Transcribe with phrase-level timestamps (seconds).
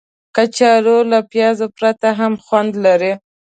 [0.35, 3.13] کچالو له پیاز پرته هم خوند لري